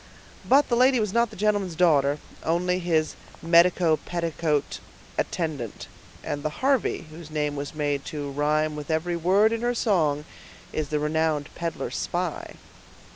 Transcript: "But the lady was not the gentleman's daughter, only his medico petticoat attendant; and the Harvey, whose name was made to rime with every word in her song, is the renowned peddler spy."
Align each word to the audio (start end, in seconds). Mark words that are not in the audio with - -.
"But 0.43 0.67
the 0.67 0.75
lady 0.75 0.99
was 0.99 1.13
not 1.13 1.29
the 1.29 1.35
gentleman's 1.35 1.75
daughter, 1.75 2.17
only 2.43 2.79
his 2.79 3.13
medico 3.39 3.97
petticoat 3.97 4.79
attendant; 5.15 5.87
and 6.23 6.41
the 6.41 6.63
Harvey, 6.65 7.05
whose 7.11 7.29
name 7.29 7.55
was 7.55 7.75
made 7.75 8.03
to 8.05 8.31
rime 8.31 8.75
with 8.75 8.89
every 8.89 9.15
word 9.15 9.53
in 9.53 9.61
her 9.61 9.75
song, 9.75 10.25
is 10.73 10.89
the 10.89 10.97
renowned 10.99 11.53
peddler 11.53 11.91
spy." 11.91 12.55